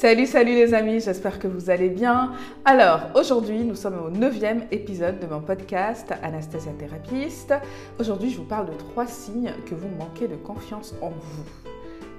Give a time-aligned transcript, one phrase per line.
[0.00, 2.32] Salut, salut les amis, j'espère que vous allez bien.
[2.64, 7.60] Alors, aujourd'hui, nous sommes au neuvième épisode de mon podcast Anastasia Thérapeute.
[7.98, 11.72] Aujourd'hui, je vous parle de trois signes que vous manquez de confiance en vous.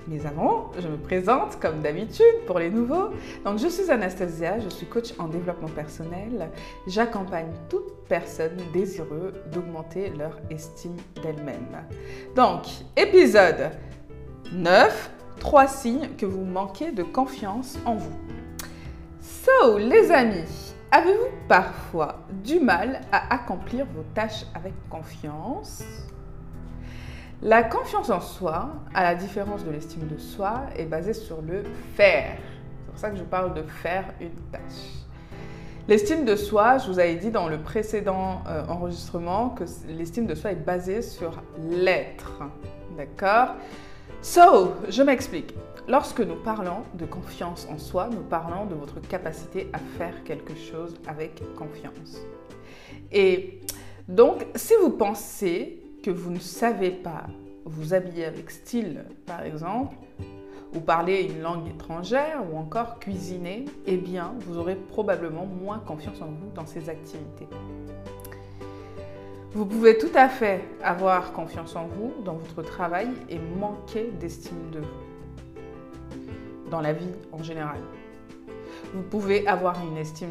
[0.10, 3.12] Mais avant, je me présente comme d'habitude pour les nouveaux.
[3.46, 6.50] Donc, je suis Anastasia, je suis coach en développement personnel.
[6.86, 11.86] J'accompagne toute personne désireuse d'augmenter leur estime d'elle-même.
[12.36, 12.64] Donc,
[12.98, 13.70] épisode
[14.52, 18.16] 9 trois signes que vous manquez de confiance en vous.
[19.22, 25.84] So, les amis, avez-vous parfois du mal à accomplir vos tâches avec confiance?
[27.42, 31.64] La confiance en soi, à la différence de l'estime de soi, est basée sur le
[31.96, 32.38] faire.
[32.38, 35.06] C'est pour ça que je parle de faire une tâche.
[35.88, 40.36] L'estime de soi, je vous avais dit dans le précédent euh, enregistrement que l'estime de
[40.36, 42.44] soi est basée sur l'être.
[42.98, 43.56] D'accord?
[44.22, 45.54] So, je m'explique.
[45.88, 50.56] Lorsque nous parlons de confiance en soi, nous parlons de votre capacité à faire quelque
[50.56, 52.20] chose avec confiance.
[53.14, 53.62] Et
[54.10, 57.28] donc, si vous pensez que vous ne savez pas
[57.64, 59.96] vous habiller avec style, par exemple,
[60.76, 66.22] ou parler une langue étrangère, ou encore cuisiner, eh bien, vous aurez probablement moins confiance
[66.22, 67.48] en vous dans ces activités.
[69.52, 74.70] Vous pouvez tout à fait avoir confiance en vous dans votre travail et manquer d'estime
[74.72, 77.80] de vous dans la vie en général.
[78.94, 80.30] Vous pouvez avoir une estime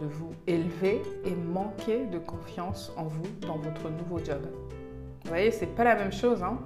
[0.00, 4.42] de vous élevée et manquer de confiance en vous dans votre nouveau job.
[5.22, 6.42] Vous voyez, c'est pas la même chose.
[6.42, 6.58] Hein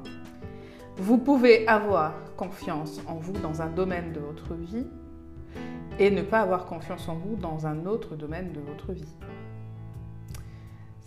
[0.96, 4.86] vous pouvez avoir confiance en vous dans un domaine de votre vie
[5.98, 9.14] et ne pas avoir confiance en vous dans un autre domaine de votre vie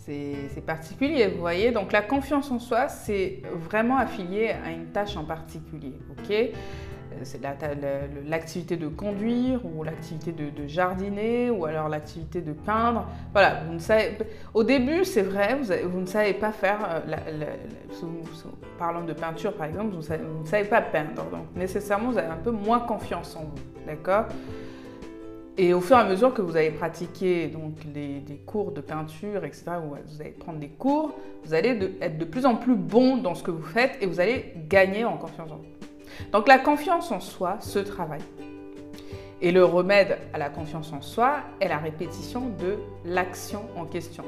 [0.05, 1.71] c'est particulier, vous voyez.
[1.71, 6.31] Donc la confiance en soi, c'est vraiment affilié à une tâche en particulier, ok?
[6.31, 7.41] Euh, C'est
[8.27, 13.07] l'activité de conduire ou l'activité de, jardiner ou alors l'activité de peindre.
[13.31, 14.17] Voilà, vous ne savez,
[14.53, 17.45] au début, c'est vrai, vous, ne savez pas faire, euh,
[18.77, 21.23] parlant de peinture par exemple, vous, vous ne savez pas peindre.
[21.31, 24.25] Donc nécessairement, vous avez un peu moins confiance en vous, d'accord?
[25.57, 29.45] Et au fur et à mesure que vous allez pratiquer donc, les, cours de peinture,
[29.45, 33.35] etc., vous allez prendre des cours, vous allez être de plus en plus bon dans
[33.35, 35.75] ce que vous faites et vous allez gagner en confiance en vous.
[36.31, 38.21] Donc la confiance en soi se travaille.
[39.41, 44.23] Et le remède à la confiance en soi est la répétition de l'action en question.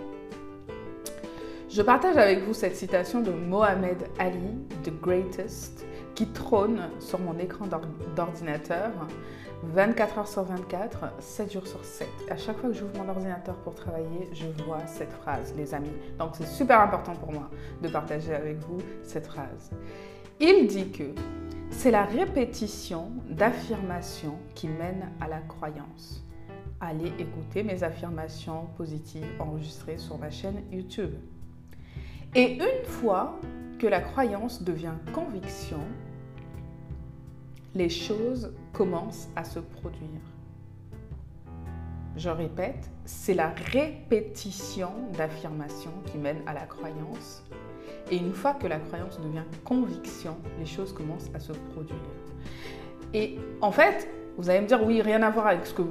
[1.69, 5.85] Je partage avec vous cette citation de Mohamed Ali, The Greatest,
[6.17, 7.67] qui trône sur mon écran
[8.15, 8.89] d'ordinateur
[9.65, 12.07] 24 heures sur 24, 7 jours sur 7.
[12.31, 15.91] À chaque fois que j'ouvre mon ordinateur pour travailler, je vois cette phrase, les amis.
[16.17, 17.51] Donc c'est super important pour moi
[17.83, 19.69] de partager avec vous cette phrase.
[20.39, 21.13] Il dit que
[21.69, 26.25] c'est la répétition d'affirmations qui mène à la croyance.
[26.81, 31.13] Allez écouter mes affirmations positives enregistrées sur ma chaîne YouTube.
[32.33, 33.39] Et une fois
[33.77, 35.79] que la croyance devient conviction,
[37.77, 40.21] les choses commencent à se produire.
[42.15, 47.43] Je répète, c'est la répétition d'affirmations qui mène à la croyance.
[48.09, 51.99] Et une fois que la croyance devient conviction, les choses commencent à se produire.
[53.13, 55.83] Et en fait, vous allez me dire, oui, rien à voir avec ce que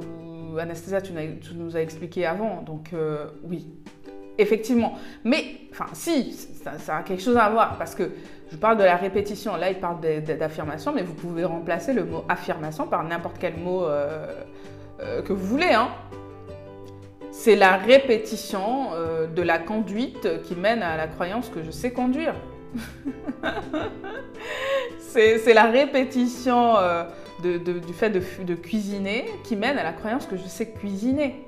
[0.58, 1.12] Anastasia, tu,
[1.54, 2.62] nous as expliqué avant.
[2.62, 3.68] Donc euh, oui,
[4.38, 4.94] effectivement.
[5.22, 8.10] Mais, enfin, si, ça, a quelque chose à voir parce que
[8.50, 9.56] je parle de la répétition.
[9.56, 13.84] Là, il parle d'affirmation, mais vous pouvez remplacer le mot affirmation par n'importe quel mot
[13.84, 14.44] euh,
[15.00, 15.72] euh, que vous voulez.
[15.72, 15.88] Hein.
[17.32, 21.90] C'est la répétition euh, de la conduite qui mène à la croyance que je sais
[21.90, 22.34] conduire.
[25.00, 26.74] c'est la répétition
[27.42, 31.42] du fait de cuisiner qui mène à la croyance que je sais cuisiner.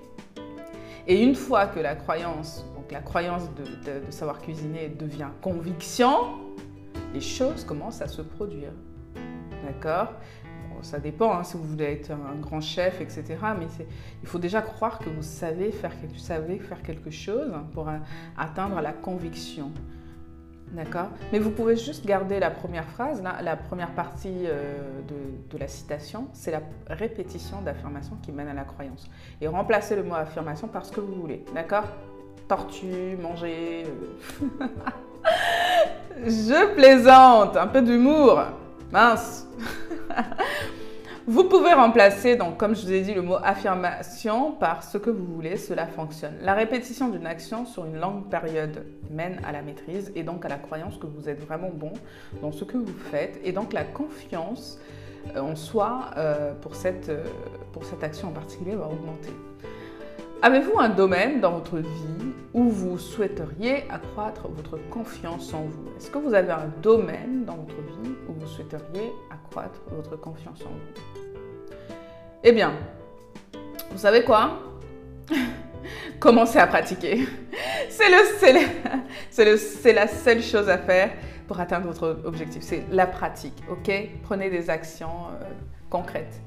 [1.06, 6.10] Et une fois que la croyance la croyance de, savoir cuisiner devient conviction,
[7.12, 8.72] les choses commencent à se produire.
[9.64, 10.12] D'accord?
[10.82, 13.24] Ça dépend hein, si vous voulez être un grand chef, etc.
[13.58, 13.66] Mais
[14.22, 17.90] il faut déjà croire que vous savez faire, vous savez faire quelque chose pour
[18.36, 19.72] atteindre la conviction.
[20.72, 21.08] D'accord?
[21.32, 25.66] Mais vous pouvez juste garder la première phrase, la première partie euh, de, de, la
[25.66, 29.08] citation, c'est la répétition d'affirmation qui mène à la croyance.
[29.40, 31.44] Et remplacez le mot affirmation par ce que vous voulez.
[31.54, 31.84] D'accord?
[32.48, 33.84] Tortue, manger.
[33.86, 34.66] Euh.
[36.24, 38.42] Je plaisante, un peu d'humour.
[38.92, 39.46] Mince.
[41.26, 45.10] Vous pouvez remplacer, donc, comme je vous ai dit, le mot affirmation par ce que
[45.10, 46.32] vous voulez, cela fonctionne.
[46.40, 50.48] La répétition d'une action sur une longue période mène à la maîtrise et donc à
[50.48, 51.92] la croyance que vous êtes vraiment bon
[52.40, 54.78] dans ce que vous faites et donc la confiance
[55.36, 56.10] en soi
[56.62, 57.12] pour, cette,
[57.72, 59.34] pour cette action en particulier va augmenter.
[60.40, 65.88] Avez-vous un domaine dans votre vie où vous souhaiteriez accroître votre confiance en vous?
[65.96, 70.62] Est-ce que vous avez un domaine dans votre vie où vous souhaiteriez accroître votre confiance
[70.62, 71.42] en vous?
[72.44, 72.72] Eh bien,
[73.90, 74.60] vous savez quoi?
[76.20, 77.26] Commencez à pratiquer.
[79.30, 81.10] C'est la seule chose à faire
[81.48, 82.62] pour atteindre votre objectif.
[82.62, 83.90] C'est la pratique, ok?
[84.22, 85.44] Prenez des actions euh,
[85.90, 86.40] concrètes.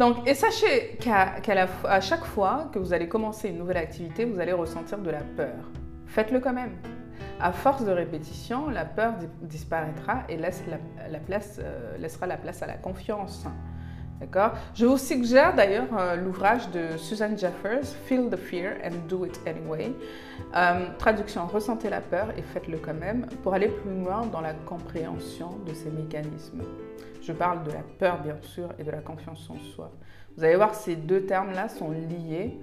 [0.00, 4.54] Donc, et sachez qu'à chaque fois que vous allez commencer une nouvelle activité, vous allez
[4.54, 5.70] ressentir de la peur.
[6.06, 6.72] Faites-le quand même.
[7.38, 9.12] À force de répétition, la peur
[9.42, 13.44] disparaîtra et euh, laissera la place à la confiance.
[14.74, 19.40] Je vous suggère d'ailleurs euh, l'ouvrage de Susan Jeffers, Feel the Fear and Do It
[19.46, 19.92] Anyway.
[20.54, 24.52] Euh, traduction, ressentez la peur et faites-le quand même pour aller plus loin dans la
[24.52, 26.62] compréhension de ces mécanismes.
[27.22, 29.90] Je parle de la peur bien sûr et de la confiance en soi.
[30.36, 32.58] Vous allez voir, ces deux termes-là sont liés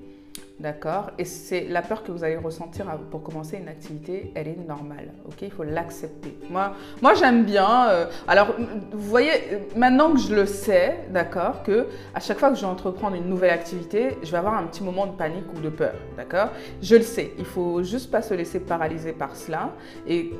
[0.59, 4.57] D'accord Et c'est la peur que vous allez ressentir pour commencer une activité, elle est
[4.67, 5.13] normale.
[5.27, 6.35] Ok Il faut l'accepter.
[6.49, 7.89] Moi, moi j'aime bien.
[7.89, 8.55] Euh, alors,
[8.91, 9.29] vous voyez,
[9.75, 13.29] maintenant que je le sais, d'accord, que à chaque fois que je vais entreprendre une
[13.29, 15.93] nouvelle activité, je vais avoir un petit moment de panique ou de peur.
[16.15, 16.49] D'accord
[16.81, 17.33] Je le sais.
[17.37, 19.73] Il faut juste pas se laisser paralyser par cela
[20.07, 20.31] et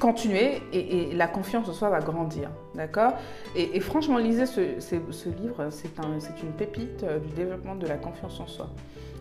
[0.00, 2.50] continuer et, la confiance en soi va grandir.
[2.74, 3.12] D'accord
[3.54, 4.60] et, franchement, lisez ce,
[5.40, 8.68] livre, c'est un, une pépite euh, du développement de la confiance en soi.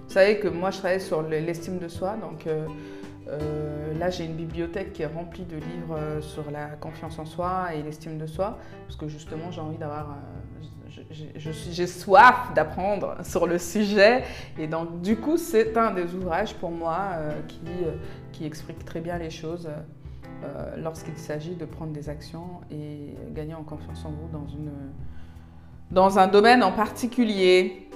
[0.09, 2.65] Vous savez que moi, je travaille sur l'estime de soi, donc euh,
[3.27, 7.25] euh, là, j'ai une bibliothèque qui est remplie de livres euh, sur la confiance en
[7.25, 8.57] soi et l'estime de soi,
[8.87, 10.17] parce que justement, j'ai envie d'avoir...
[10.87, 14.23] j'ai soif d'apprendre sur le sujet,
[14.57, 17.09] et donc du coup, c'est un des ouvrages pour moi
[17.47, 17.59] qui,
[18.31, 19.69] qui explique très bien les choses
[20.75, 24.71] lorsqu'il s'agit de prendre des actions et gagner en confiance en vous dans, une,
[25.91, 27.89] dans un domaine en particulier.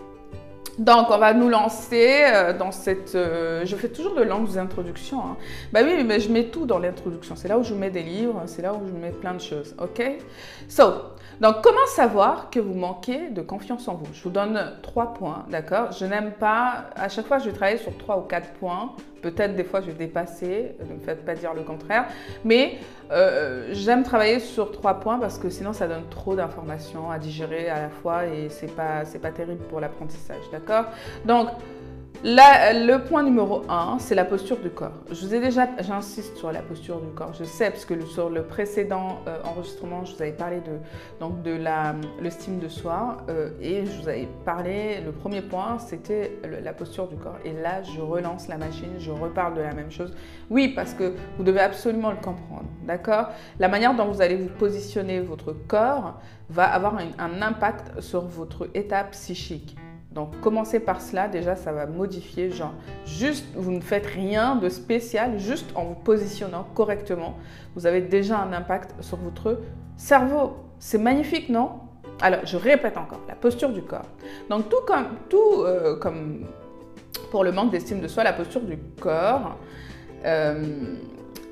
[0.80, 3.14] Donc, on va nous lancer euh, dans cette...
[3.14, 5.20] Euh, je fais toujours de longues introductions.
[5.20, 5.38] Hein.
[5.72, 7.36] Bah oui, mais je mets tout dans l'introduction.
[7.36, 9.76] C'est là où je mets des livres, c'est là où je mets plein de choses.
[9.80, 10.02] OK?
[10.68, 10.84] So,
[11.40, 14.08] donc, comment savoir que vous manquez de confiance en vous?
[14.14, 15.92] Je vous donne trois points, d'accord?
[15.92, 16.86] Je n'aime pas...
[16.96, 18.94] À chaque fois, je vais travailler sur trois ou quatre points
[19.24, 22.06] Peut-être des fois je vais dépasser, ne me faites pas dire le contraire.
[22.46, 22.78] Mais
[23.12, 27.70] euh, j'aime travailler sur trois points parce que sinon ça donne trop d'informations à digérer
[27.70, 30.44] à la fois et c'est pas, pas terrible pour l'apprentissage.
[30.52, 30.86] D'accord?
[31.26, 31.48] Donc,
[32.24, 34.94] le point numéro un, c'est la posture du corps.
[35.12, 37.34] Je vous ai déjà, j'insiste sur la posture du corps.
[37.34, 40.80] Je sais parce que sur le précédent euh, enregistrement, je vous avais parlé de
[41.20, 45.02] donc de la l'estime de soi euh, et je vous avais parlé.
[45.06, 47.38] Le premier point, c'était la posture du corps.
[47.44, 50.14] Et là, je relance la machine, je reparle de la même chose.
[50.50, 53.28] Oui, parce que vous devez absolument le comprendre, d'accord?
[53.60, 56.20] La manière dont vous allez vous positionner votre corps
[56.50, 59.76] va avoir un impact sur votre état psychique.
[60.14, 62.74] Donc commencez par cela, déjà ça va modifier, genre
[63.06, 67.38] juste vous ne faites rien de spécial, juste en vous positionnant correctement,
[67.76, 69.60] vous avez déjà un impact sur votre
[69.98, 70.54] cerveau.
[70.78, 71.72] C'est magnifique, non?
[72.22, 74.06] Alors je répète encore, la posture du corps.
[74.50, 76.00] Donc tout comme, euh,
[77.32, 79.58] pour le manque d'estime de soi, la posture du corps
[80.26, 80.96] euh,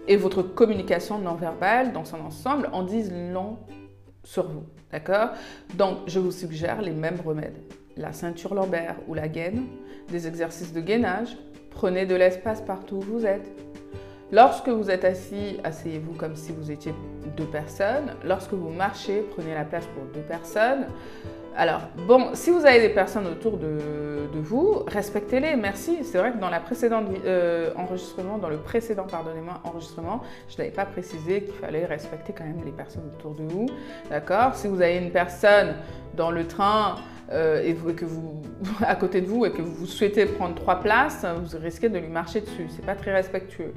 [0.07, 3.57] et votre communication non verbale dans son ensemble en disent long
[4.23, 4.65] sur vous.
[4.91, 5.29] D'accord?
[5.74, 7.57] Donc je vous suggère les mêmes remèdes
[7.98, 9.65] la ceinture lombaire ou la gaine,
[10.10, 11.38] des exercices de gainage,
[11.69, 13.50] prenez de l'espace partout où vous êtes.
[14.31, 16.93] Lorsque vous êtes assis, asseyez-vous comme si vous étiez
[17.36, 18.15] deux personnes.
[18.24, 20.86] Lorsque vous marchez, prenez la place pour deux personnes.
[21.57, 26.00] Alors, bon, si vous avez des personnes autour de, vous, respectez-les, merci.
[26.03, 26.50] C'est vrai que dans
[27.25, 32.63] euh, enregistrement, le précédent, pardonnez-moi, enregistrement, je n'avais pas précisé qu'il fallait respecter quand même
[32.63, 33.67] les personnes autour de vous,
[34.10, 34.55] d'accord?
[34.55, 35.75] Si vous avez une personne
[36.15, 36.95] dans le train
[37.31, 38.41] euh, et, que vous,
[38.85, 42.09] à côté de vous et que vous souhaitez prendre trois places, vous risquez de lui
[42.09, 42.67] marcher dessus.
[42.69, 43.73] C'est pas très respectueux.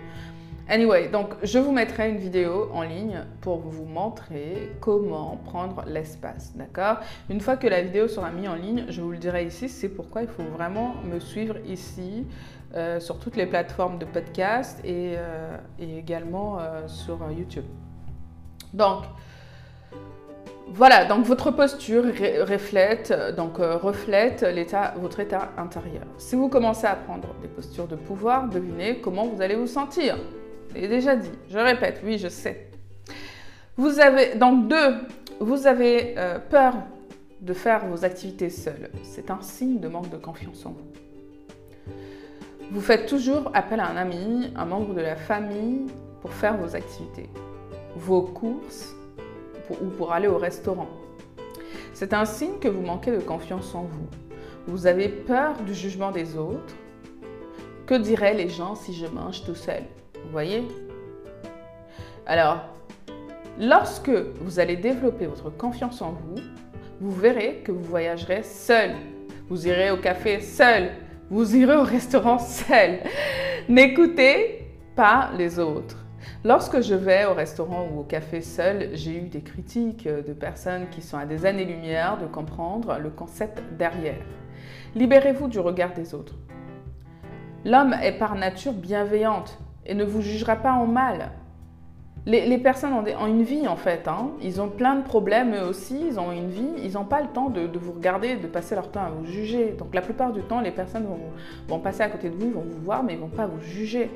[0.69, 6.57] Anyway, donc je vous mettrai une vidéo en ligne pour vous montrer comment prendre l'espace,
[6.57, 7.01] d'accord?
[7.29, 9.91] Une fois que la vidéo sera mise en ligne, je vous le dirai ici, c'est
[9.91, 12.27] pourquoi il faut vraiment me suivre ici
[12.75, 17.67] euh, sur toutes les plateformes de podcast et, euh, également sur YouTube.
[18.73, 19.05] Donc,
[20.69, 26.05] voilà, donc votre posture reflète, donc, reflète l'état, votre état intérieur.
[26.19, 30.17] Si vous commencez à prendre des postures de pouvoir, devinez comment vous allez vous sentir
[30.81, 32.69] l'ai déjà dit, je répète, oui, je sais.
[33.77, 34.95] Vous avez, donc deux,
[35.41, 36.75] vous avez euh, peur
[37.41, 38.91] de faire vos activités seules.
[39.03, 41.95] C'est un signe de manque de confiance en vous.
[42.71, 45.87] Vous faites toujours appel à un ami, un membre de la famille
[46.23, 47.29] pour faire vos activités,
[47.97, 48.95] vos courses
[49.71, 50.89] ou pour aller au restaurant.
[51.93, 54.09] C'est un signe que vous manquez de confiance en vous.
[54.67, 56.75] Vous avez peur du jugement des autres.
[57.87, 59.83] Que diraient les gens si je mange tout seul?
[60.15, 60.65] Vous voyez?
[62.27, 62.61] Alors,
[63.61, 66.43] lorsque vous allez développer votre confiance en vous,
[67.01, 68.93] vous verrez que vous voyagerez seul.
[69.49, 70.91] Vous irez au café seul.
[71.31, 73.01] Vous irez au restaurant seul.
[73.69, 74.67] N'écoutez
[74.97, 76.04] pas les autres.
[76.47, 80.89] Lorsque je vais au restaurant ou au café seul, j'ai eu des critiques de personnes
[80.91, 84.21] qui sont à des années-lumière de comprendre le concept derrière.
[84.95, 86.35] Libérez-vous du regard des autres.
[87.65, 91.31] L'homme est par nature bienveillante et ne vous jugera pas en mal.
[92.27, 94.31] Les, personnes ont, une vie en fait, hein.
[94.43, 97.29] ils ont plein de problèmes eux aussi, ils ont une vie, ils n'ont pas le
[97.29, 99.75] temps de, vous regarder, de passer leur temps à vous juger.
[99.79, 101.21] Donc la plupart du temps, les personnes vont,
[101.69, 103.61] vont passer à côté de vous, vont vous voir, mais ils ne vont pas vous
[103.61, 104.11] juger.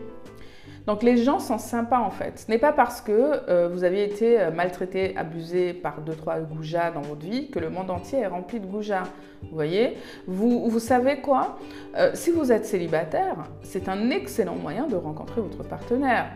[0.88, 2.38] Donc les gens sont sympas en fait.
[2.38, 6.40] Ce n'est pas parce que euh, vous avez été euh, maltraité, abusé par deux trois
[6.40, 9.02] goujats dans votre vie que le monde entier est rempli de goujats.
[9.42, 9.98] Vous voyez?
[10.26, 11.58] Vous, savez quoi?
[11.98, 16.34] Euh, Si vous êtes célibataire, c'est un excellent moyen de rencontrer votre partenaire.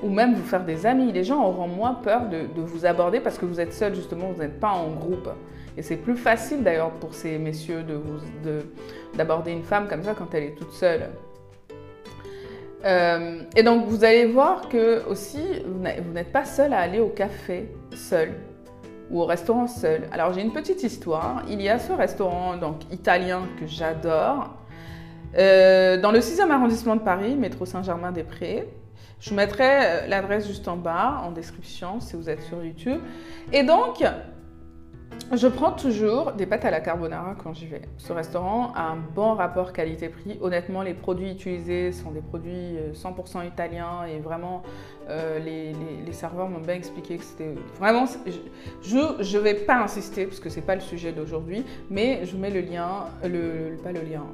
[0.00, 1.10] Ou même vous faire des amis.
[1.10, 4.40] Les gens auront moins peur de, vous aborder parce que vous êtes seul, justement, vous
[4.40, 5.28] n'êtes pas en groupe.
[5.76, 7.84] Et c'est plus facile d'ailleurs pour ces messieurs
[9.14, 11.08] d'aborder une femme comme ça quand elle est toute seule.
[12.84, 17.08] Euh, et donc vous allez voir que aussi vous n'êtes pas seul à aller au
[17.08, 18.32] café seul
[19.10, 20.02] ou au restaurant seul.
[20.10, 21.42] Alors j'ai une petite histoire.
[21.48, 24.50] Il y a ce restaurant donc italien que j'adore
[25.38, 28.68] euh, dans le 6e arrondissement de Paris, métro Saint-Germain-des-Prés.
[29.20, 33.00] Je vous mettrai euh, l'adresse juste en bas en description si vous êtes sur YouTube.
[33.52, 34.02] Et donc
[35.34, 37.80] je prends toujours des pâtes à la carbonara quand j'y vais.
[37.96, 40.38] Ce restaurant a un bon rapport qualité-prix.
[40.42, 44.62] Honnêtement, les produits utilisés sont des produits 100% euh, italiens et vraiment,
[45.08, 48.04] euh, les, serveurs m'ont bien expliqué que c'était vraiment.
[48.82, 52.32] Je ne vais pas insister parce que ce n'est pas le sujet d'aujourd'hui, mais je
[52.32, 54.24] vous mets le lien, le, pas le lien,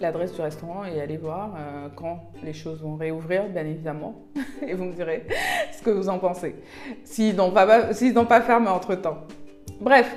[0.00, 4.24] l'adresse du restaurant et allez voir euh, quand les choses vont réouvrir, bien évidemment.
[4.66, 5.26] et vous me direz
[5.72, 6.56] ce que vous en pensez.
[7.04, 9.18] S'ils n'ont pas, pas fermé entre temps.
[9.80, 10.16] Bref,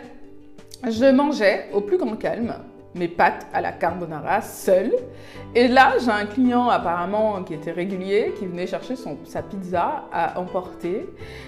[0.84, 2.56] je mangeais au plus grand calme
[2.96, 4.94] mes pâtes à la carbonara seule.
[5.54, 10.40] Et là, j'ai un client apparemment qui était régulier, qui venait chercher sa pizza à
[10.40, 11.08] emporter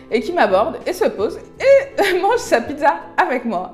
[0.09, 3.71] et qui m'aborde et se pose et mange sa pizza avec moi.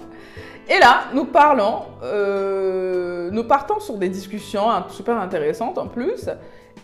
[0.69, 6.29] Et là, nous parlons, euh, nous partons sur des discussions super intéressantes en plus.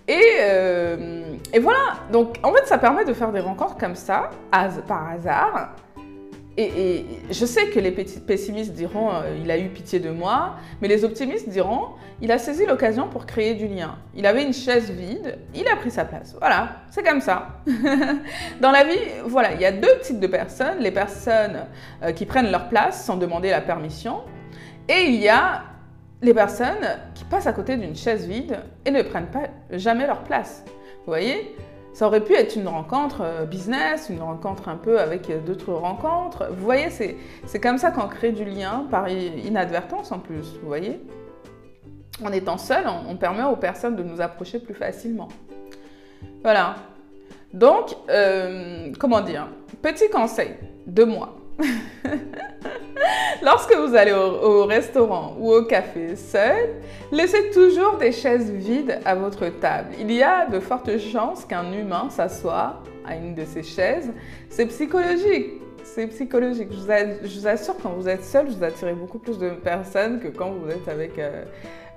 [0.08, 4.30] Et, euh, et, voilà, donc en fait, ça permet de faire des rencontres comme ça,
[4.88, 5.76] par hasard,
[6.56, 10.88] et, je sais que les pessimistes diront euh, il a eu pitié de moi, mais
[10.88, 11.90] les optimistes diront
[12.22, 13.98] il a saisi l'occasion pour créer du lien.
[14.16, 16.36] Il avait une chaise vide, il a pris sa place.
[16.40, 17.62] Voilà, c'est comme ça.
[18.62, 21.66] Dans la vie, voilà, il y a deux types de personnes les personnes
[22.04, 24.22] euh, qui prennent leur place sans demander la permission,
[24.88, 25.64] et il y a
[26.22, 30.24] les personnes qui passent à côté d'une chaise vide et ne prennent pas jamais leur
[30.24, 30.64] place.
[30.68, 31.56] Vous voyez?
[31.94, 35.74] Ça aurait pu être une rencontre euh, business, une rencontre un peu avec euh, d'autres
[35.74, 36.48] rencontres.
[36.52, 41.00] Vous voyez, c'est comme ça qu'on crée du lien par inadvertance en plus, vous voyez
[42.24, 45.28] En étant seul, on, permet aux personnes de nous approcher plus facilement.
[46.42, 46.76] Voilà.
[47.54, 49.48] Donc, euh, comment dire?
[49.84, 50.56] Petit conseil
[50.88, 51.36] de moi.
[53.42, 56.70] Lorsque vous allez au, restaurant ou au café seul,
[57.12, 59.90] laissez toujours des chaises vides à votre table.
[60.00, 64.12] Il y a de fortes chances qu'un humain s'assoie à une de ces chaises.
[64.50, 65.62] C'est psychologique.
[65.84, 66.70] C'est psychologique.
[66.72, 70.52] Je vous, assure, quand vous êtes seul, vous attirez beaucoup plus de personnes que quand
[70.52, 71.20] vous êtes avec...
[71.20, 71.44] Euh,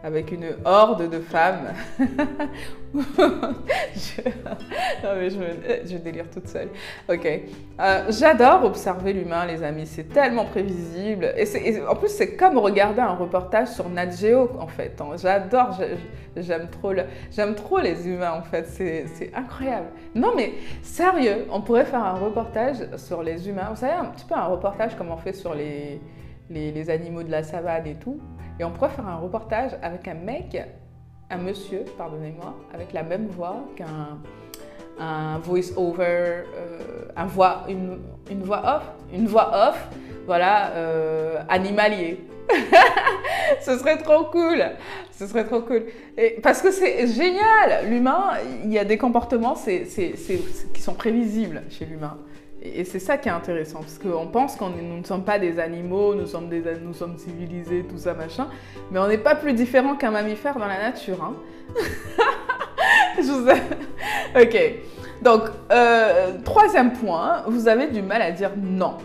[0.03, 1.73] avec une horde de femmes.
[5.03, 6.69] Non mais je, délire toute seule.
[7.09, 7.27] Ok.
[7.27, 9.87] Euh, j'adore observer l'humain, les amis.
[9.87, 11.35] C'est tellement prévisible.
[11.37, 14.99] Et, en plus, c'est comme regarder un reportage sur Nat Geo, en fait.
[15.01, 15.17] Hein.
[15.17, 15.79] J'adore.
[16.37, 16.93] J'aime trop,
[17.31, 18.65] j'aime trop les humains, en fait.
[18.67, 19.89] C'est incroyable.
[20.15, 23.69] Non mais sérieux, on pourrait faire un reportage sur les humains.
[23.71, 27.43] Vous savez, un petit peu un reportage comme on fait sur les animaux de la
[27.43, 28.21] savane et tout.
[28.59, 30.57] Et on pourrait faire un reportage avec un mec,
[31.31, 34.19] un monsieur, pardonnez-moi, avec la même voix qu'un
[34.99, 37.27] un voice-over, euh, un
[37.69, 38.83] une, voix off,
[39.13, 39.89] une voix off,
[40.25, 42.27] voilà, euh, animalier.
[43.61, 44.65] Ce serait trop cool.
[45.13, 45.85] Ce serait trop cool.
[46.43, 47.89] Parce que c'est génial.
[47.89, 48.33] L'humain,
[48.65, 52.19] il y a des comportements qui sont prévisibles chez l'humain.
[52.75, 55.59] Et c'est ça qui est intéressant, parce qu'on pense que nous ne sommes pas des
[55.59, 58.49] animaux, nous sommes, des, nous sommes civilisés, tout ça, machin,
[58.91, 61.23] mais on n'est pas plus différent qu'un mammifère dans la nature.
[61.23, 61.35] Hein.
[63.19, 63.49] Je vous
[64.41, 64.75] Ok.
[65.23, 65.43] Donc,
[65.73, 68.99] euh, troisième point, vous avez du mal à dire non.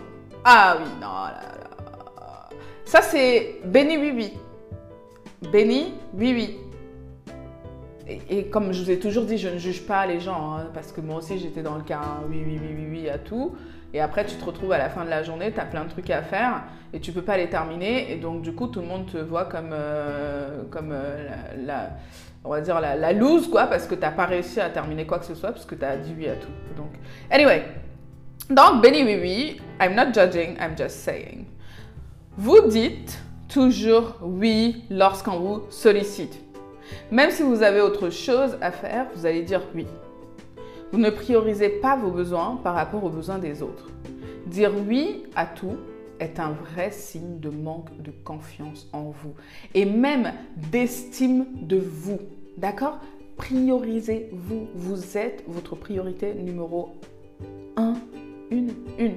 [0.44, 2.48] Ah oui, non, là, là.
[2.84, 4.32] Ça, c'est béni, oui, oui.
[5.50, 6.58] Béni, oui, oui.
[8.08, 10.92] Et, comme je vous ai toujours dit, je ne juge pas les gens, hein, parce
[10.92, 13.54] que moi aussi, j'étais dans le cas hein, oui, oui, oui, oui, oui à tout.
[13.94, 15.90] Et après, tu te retrouves à la fin de la journée, tu as plein de
[15.90, 18.10] trucs à faire et tu peux pas les terminer.
[18.12, 21.28] Et donc, du coup, tout le monde te voit comme, euh, comme euh,
[21.58, 21.90] la, la-
[22.44, 25.26] on va dire la, loose, quoi, parce que tu pas réussi à terminer quoi que
[25.26, 26.50] ce soit, parce que tu as dit oui à tout.
[26.76, 26.90] Donc,
[27.30, 27.62] anyway.
[28.50, 31.44] Donc, béni oui, oui, I'm not judging, I'm just saying.
[32.36, 36.40] Vous dites toujours oui lorsqu'on vous sollicite.
[37.10, 39.86] Même si vous avez autre chose à faire, vous allez dire oui.
[40.92, 43.88] Vous ne priorisez pas vos besoins par rapport aux besoins des autres.
[44.46, 45.76] Dire oui à tout
[46.20, 49.34] est un vrai signe de manque de confiance en vous
[49.74, 50.32] et même
[50.70, 52.18] d'estime de vous.
[52.58, 52.98] D'accord?
[53.36, 54.68] Priorisez-vous.
[54.74, 56.94] Vous êtes votre priorité numéro
[57.76, 57.94] un,
[58.50, 59.14] une, une.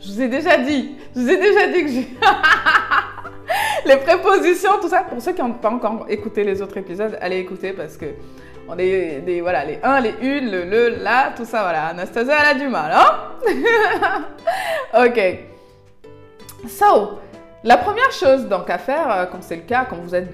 [0.00, 2.08] Je vous ai déjà dit, je vous ai déjà dit que j'ai...
[3.88, 5.02] les prépositions, tout ça.
[5.02, 8.06] Pour ceux qui n'ont pas encore écouté les autres épisodes, allez écouter parce que
[8.68, 11.86] on est des, voilà, les un, les une, le, le, la, tout ça, voilà.
[11.86, 14.24] Anastasia, elle a du mal, hein?
[15.06, 15.20] Ok.
[16.68, 17.18] So,
[17.64, 20.28] la première chose donc à faire, euh, quand c'est le cas, quand vous, êtes,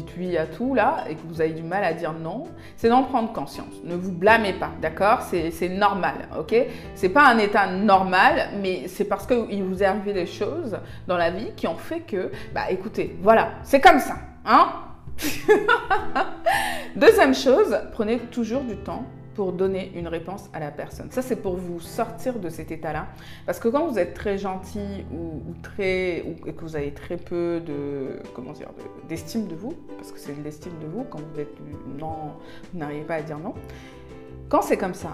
[0.00, 2.44] dites, oui à tout là et que vous avez du mal à dire non,
[2.76, 3.72] c'est d'en prendre conscience.
[3.84, 5.22] Ne vous blâmez pas, d'accord?
[5.22, 6.54] C'est normal, ok?
[6.94, 11.16] C'est pas un état normal, mais c'est parce qu'il vous est arrivé des choses dans
[11.16, 14.68] la vie qui ont fait que, bah écoutez, voilà, c'est comme ça, hein?
[16.96, 21.10] Deuxième chose, prenez toujours du temps pour donner une réponse à la personne.
[21.10, 23.06] Ça, c'est pour vous sortir de cet état-là.
[23.46, 27.16] Parce que quand vous êtes très gentil ou, très, ou, et que vous avez très
[27.16, 31.04] peu de, comment dire, de- d'estime de, vous, parce que c'est de l'estime de vous,
[31.04, 31.54] quand vous êtes
[31.98, 32.34] non,
[32.72, 33.54] vous n'arrivez pas à dire non.
[34.48, 35.10] Quand c'est comme ça,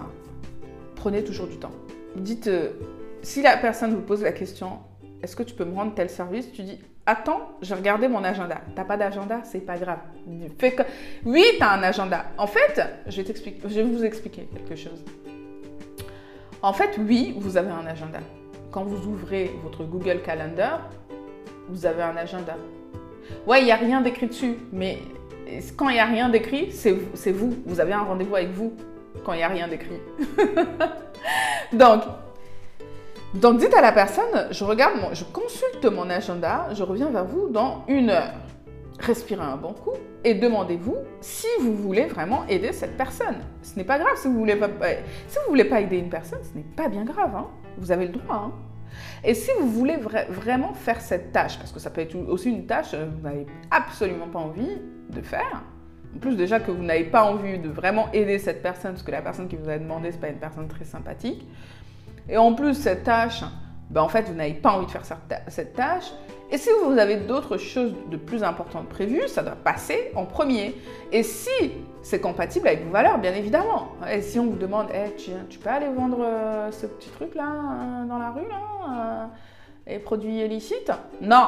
[0.95, 1.71] prenez toujours du temps.
[2.15, 2.71] Dites, euh,
[3.21, 4.79] si la personne vous pose la question,
[5.21, 6.51] est-ce que tu peux me rendre tel service?
[6.51, 8.61] Tu dis, attends, j'ai regardé mon agenda.
[8.75, 9.99] T'as pas d'agenda C'est pas grave.
[10.59, 10.83] Fais que...
[11.25, 12.25] Oui, tu as un agenda.
[12.37, 15.03] En fait, je vais, je vais vous expliquer quelque chose.
[16.61, 18.19] En fait, oui, vous avez un agenda.
[18.71, 20.89] Quand vous ouvrez votre Google Calendar,
[21.69, 22.55] vous avez un agenda.
[23.45, 24.99] Ouais, il n'y a rien d'écrit dessus, mais
[25.75, 27.55] quand il n'y a rien d'écrit, c'est vous.
[27.65, 28.73] Vous avez un rendez-vous avec vous
[29.23, 29.99] quand il n'y a rien d'écrit.
[31.73, 32.03] Donc,
[33.33, 37.49] donc dites à la personne, je regarde, je consulte mon agenda, je reviens vers vous
[37.49, 38.33] dans une heure.
[38.99, 43.35] Respirez un bon coup et demandez-vous si vous voulez vraiment aider cette personne.
[43.61, 44.95] Ce n'est pas grave si vous voulez pas, euh,
[45.27, 47.35] si voulez pas aider une personne, ce n'est pas bien grave.
[47.35, 47.47] hein.
[47.77, 48.35] Vous avez le droit.
[48.47, 48.51] hein.
[49.23, 52.49] Et si vous voulez vra- vraiment faire cette tâche, parce que ça peut être aussi
[52.49, 55.61] une tâche que vous n'avez absolument pas envie de faire,
[56.15, 59.11] en plus déjà que vous n'avez pas envie de vraiment aider cette personne, parce que
[59.11, 61.45] la personne qui vous a demandé, c'est pas une personne très sympathique,
[62.29, 63.43] et en plus, cette tâche,
[63.89, 65.05] ben, en fait, vous n'avez pas envie de faire
[65.47, 66.11] cette tâche.
[66.49, 70.75] Et si vous avez d'autres choses de plus importantes prévues, ça doit passer en premier.
[71.11, 73.89] Et si c'est compatible avec vos valeurs, bien évidemment.
[74.09, 77.43] Et si on vous demande, Eh, tu, tu peux aller vendre euh, ce petit truc-là
[77.43, 78.55] euh, dans la rue, là
[78.89, 79.25] euh,
[79.87, 80.91] et produits illicites?
[81.21, 81.47] Non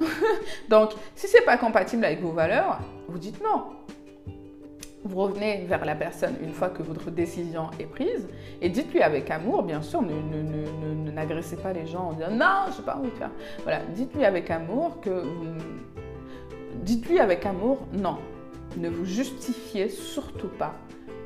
[0.68, 3.66] Donc, si c'est pas compatible avec vos valeurs, vous dites non.
[5.02, 8.28] Vous revenez vers la personne une fois que votre décision est prise
[8.60, 12.82] et dites-lui avec amour, bien sûr, ne, n'agressez pas les gens en disant non, j'ai
[12.82, 13.30] pas envie de faire.
[13.62, 15.46] Voilà, dites-lui avec amour que vous...
[16.82, 18.18] Dites-lui avec amour non.
[18.76, 20.74] Ne vous justifiez surtout pas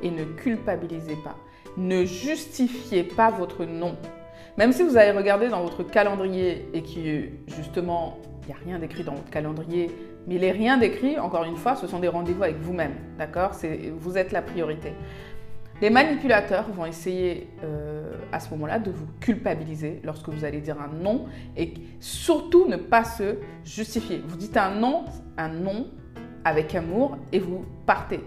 [0.03, 1.37] et ne culpabilisez pas.
[1.77, 3.97] Ne justifiez pas votre non.
[4.57, 8.79] Même si vous avez regardé dans votre calendrier et qui justement il n'y a rien
[8.79, 9.91] d'écrit dans votre calendrier,
[10.27, 13.53] mais les rien d'écrit, encore une fois, ce sont des rendez-vous avec vous-même, d'accord?
[13.99, 14.93] Vous êtes la priorité.
[15.81, 20.81] Les manipulateurs vont essayer euh, à ce moment-là de vous culpabiliser lorsque vous allez dire
[20.81, 24.23] un non et surtout ne pas se justifier.
[24.25, 25.05] Vous dites un non,
[25.37, 25.89] un non
[26.45, 28.21] avec amour et vous partez.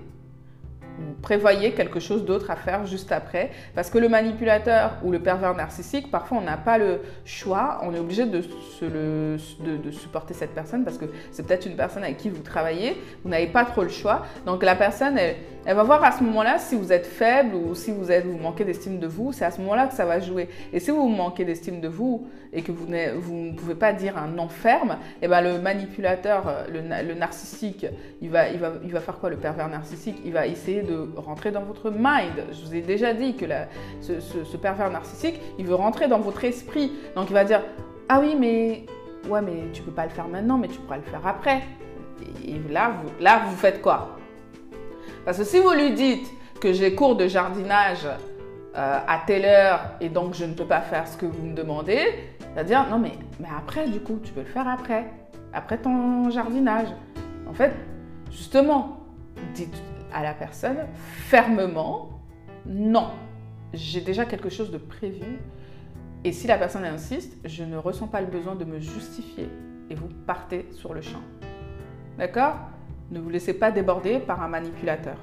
[1.22, 3.52] Prévoyez quelque chose d'autre à faire juste après.
[3.76, 7.94] Parce que le manipulateur ou le pervers narcissique, parfois on n'a pas le choix, on
[7.94, 8.42] est obligé de,
[8.82, 13.30] de- supporter cette personne parce que c'est peut-être une personne avec qui vous travaillez, vous
[13.30, 14.26] n'avez pas trop le choix.
[14.46, 17.92] Donc la personne, elle, va voir à ce moment-là si vous êtes faible ou si
[17.92, 20.50] vous, êtes, vous manquez d'estime de vous, c'est à ce moment-là que ça va jouer.
[20.72, 24.18] Et si vous manquez d'estime de vous et que vous, vous ne pouvez pas dire
[24.18, 27.86] un non ferme, et ben le manipulateur, le, le narcissique,
[28.22, 30.18] il va, il, va, il va faire quoi le pervers narcissique?
[30.26, 32.46] Il va essayer de rentrer dans votre mind.
[32.52, 33.46] Je vous ai déjà dit que
[34.02, 36.92] ce pervers narcissique, il veut rentrer dans votre esprit.
[37.16, 37.62] Donc il va dire
[38.10, 38.86] Ah oui, mais
[39.30, 41.62] ouais, mais tu peux pas le faire maintenant, mais tu pourras le faire après.
[42.46, 44.18] Et là, vous, là, vous faites quoi?
[45.26, 46.28] Parce que si vous lui dites
[46.60, 48.08] que j'ai cours de jardinage
[48.76, 51.54] euh, à telle heure et donc je ne peux pas faire ce que vous me
[51.54, 52.06] demandez,
[52.40, 55.06] c'est-à-dire non mais, mais après du coup tu peux le faire après,
[55.54, 56.88] après ton jardinage.
[57.48, 57.74] En fait,
[58.32, 59.00] justement,
[59.54, 59.82] dites
[60.14, 62.10] à la personne fermement
[62.66, 63.12] non,
[63.74, 65.40] j'ai déjà quelque chose de prévu
[66.24, 69.50] et si la personne insiste, je ne ressens pas le besoin de me justifier
[69.90, 71.22] et vous partez sur le champ.
[72.18, 72.56] D'accord?
[73.12, 75.18] Ne vous laissez pas déborder par un manipulateur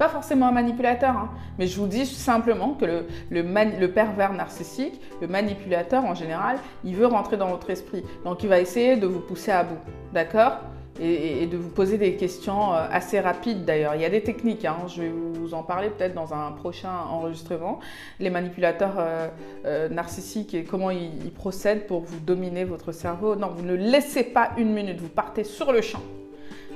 [0.00, 1.28] pas forcément un manipulateur, hein.
[1.58, 6.96] mais je vous dis simplement que le, le, pervers narcissique, le manipulateur en général, il
[6.96, 8.02] veut rentrer dans votre esprit.
[8.24, 9.76] Donc il va essayer de vous pousser à bout,
[10.14, 10.60] d'accord?
[11.00, 13.94] Et, de vous poser des questions euh, assez rapides d'ailleurs.
[13.94, 14.76] Il y a des techniques, hein.
[14.86, 17.80] je vais vous en parler peut-être dans un prochain enregistrement.
[18.18, 19.28] Les manipulateurs euh,
[19.64, 23.34] euh, narcissiques et comment ils, ils procèdent pour vous dominer votre cerveau.
[23.36, 26.02] Non, vous ne laissez pas une minute, vous partez sur le champ.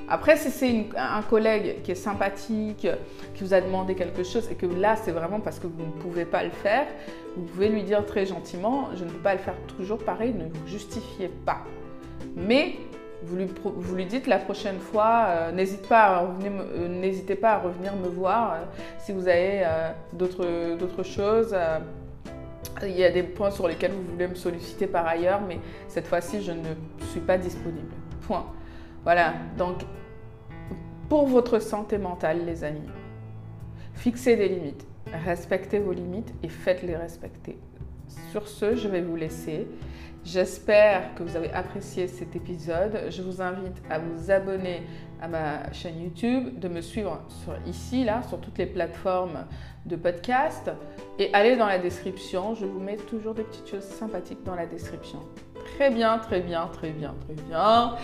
[0.07, 2.87] Après, si c'est un collègue qui est sympathique,
[3.33, 6.01] qui vous a demandé quelque chose et que là, c'est vraiment parce que vous ne
[6.01, 6.85] pouvez pas le faire,
[7.35, 10.45] vous pouvez lui dire très gentiment, je ne peux pas le faire toujours pareil, ne
[10.45, 11.63] vous justifiez pas.
[12.35, 12.75] Mais
[13.23, 18.53] vous lui, dites la prochaine fois, euh, n'hésitez pas, euh, pas, à revenir me voir
[18.53, 18.57] euh,
[18.99, 19.63] si vous avez
[20.13, 21.55] d'autres choses.
[22.83, 26.07] il y a des points sur lesquels vous voulez me solliciter par ailleurs, mais cette
[26.07, 26.75] fois-ci, je ne
[27.11, 27.93] suis pas disponible.
[28.27, 28.45] Point.
[29.03, 29.85] Voilà, donc
[31.09, 32.89] pour votre santé mentale, les amis,
[33.93, 34.85] fixez des limites,
[35.25, 37.57] respectez vos limites et faites-les respecter.
[38.31, 39.67] Sur ce, je vais vous laisser.
[40.23, 42.99] J'espère que vous avez apprécié cet épisode.
[43.09, 44.81] Je vous invite à vous abonner
[45.21, 47.21] à ma chaîne YouTube, de me suivre
[47.67, 49.45] ici, là, sur toutes les plateformes
[49.85, 50.71] de podcast
[51.19, 52.55] et allez dans la description.
[52.55, 55.19] Je vous mets toujours des petites choses sympathiques dans la description.
[55.73, 57.95] Très bien, très bien, très bien, très bien.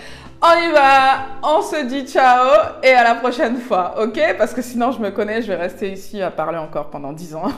[0.41, 4.19] On y va, on se dit ciao et à la prochaine fois, ok?
[4.37, 7.35] Parce que sinon je me connais, je vais rester ici à parler encore pendant 10
[7.35, 7.51] ans.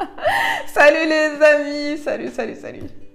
[0.66, 3.07] salut les amis, salut, salut, salut.